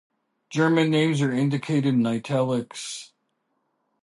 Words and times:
German 0.49 0.89
names 0.89 1.21
are 1.21 1.31
indicated 1.31 1.93
in 1.93 2.07
"italics". 2.07 3.13